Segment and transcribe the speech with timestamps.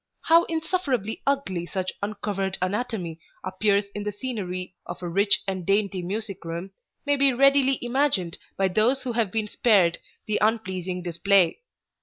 [0.23, 6.01] How insufferably ugly such uncovered anatomy appears in the scenery of a rich and dainty
[6.01, 6.71] music room
[7.05, 11.59] may be readily imagined by those who have been spared the unpleasing display.